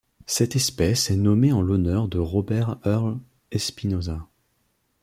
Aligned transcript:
Cette 0.25 0.55
espèce 0.55 1.11
est 1.11 1.15
nommée 1.15 1.53
en 1.53 1.61
l'honneur 1.61 2.07
de 2.07 2.17
Robert 2.17 2.79
Earl 2.85 3.19
Espinoza. 3.51 4.25